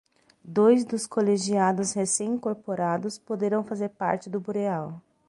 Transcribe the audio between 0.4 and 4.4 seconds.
Dois dos colegiados recém-incorporados poderão fazer parte do